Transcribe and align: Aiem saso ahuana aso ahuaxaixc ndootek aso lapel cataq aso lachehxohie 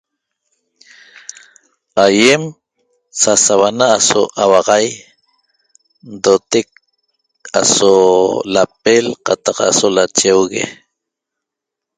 Aiem 2.05 2.41
saso 3.21 3.51
ahuana 3.53 3.85
aso 3.97 4.21
ahuaxaixc 4.41 4.97
ndootek 6.13 6.67
aso 7.61 7.91
lapel 8.53 9.05
cataq 9.25 9.57
aso 9.69 9.87
lachehxohie 9.95 10.65